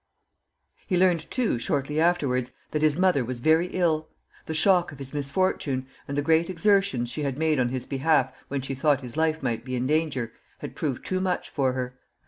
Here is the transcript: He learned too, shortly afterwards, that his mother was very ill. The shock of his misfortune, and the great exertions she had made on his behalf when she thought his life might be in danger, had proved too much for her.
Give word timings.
He 0.87 0.97
learned 0.97 1.29
too, 1.29 1.59
shortly 1.59 1.99
afterwards, 1.99 2.49
that 2.71 2.81
his 2.81 2.97
mother 2.97 3.23
was 3.23 3.39
very 3.39 3.67
ill. 3.67 4.09
The 4.47 4.55
shock 4.55 4.91
of 4.91 4.97
his 4.97 5.13
misfortune, 5.13 5.85
and 6.07 6.17
the 6.17 6.23
great 6.23 6.49
exertions 6.49 7.11
she 7.11 7.21
had 7.21 7.37
made 7.37 7.59
on 7.59 7.69
his 7.69 7.85
behalf 7.85 8.33
when 8.47 8.61
she 8.61 8.73
thought 8.73 9.01
his 9.01 9.15
life 9.15 9.43
might 9.43 9.63
be 9.63 9.75
in 9.75 9.85
danger, 9.85 10.33
had 10.57 10.75
proved 10.75 11.05
too 11.05 11.21
much 11.21 11.51
for 11.51 11.73
her. 11.73 11.99